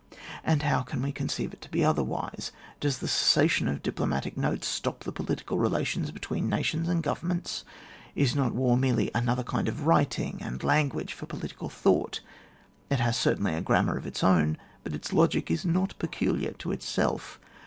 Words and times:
And 0.43 0.63
how 0.63 0.81
can 0.81 0.99
we 1.03 1.11
conceive 1.11 1.53
it 1.53 1.61
to 1.61 1.69
be 1.69 1.85
otherwise? 1.85 2.51
Does 2.79 2.97
the 2.97 3.07
cessation 3.07 3.67
of 3.67 3.83
diplo 3.83 4.07
matic 4.09 4.35
notes 4.35 4.65
stop 4.65 5.01
the 5.03 5.11
political 5.11 5.59
relations 5.59 6.09
between 6.09 6.45
different 6.45 6.59
nations 6.59 6.89
and 6.89 7.03
Govern 7.03 7.27
ments? 7.29 7.63
Is 8.15 8.35
not 8.35 8.55
war 8.55 8.75
merely 8.77 9.11
another 9.13 9.43
kind 9.43 9.67
of 9.67 9.85
writing 9.85 10.39
and 10.41 10.63
language 10.63 11.13
for 11.13 11.27
political 11.27 11.69
thoughts? 11.69 12.19
It 12.89 12.99
has 12.99 13.15
cert^nly 13.15 13.55
a 13.55 13.61
grammar 13.61 13.95
of 13.95 14.07
its 14.07 14.23
own, 14.23 14.57
but 14.83 14.95
its 14.95 15.09
log^c 15.09 15.51
is 15.51 15.65
not 15.65 15.93
peculiar 15.99 16.53
to 16.53 16.71
itself. 16.71 17.39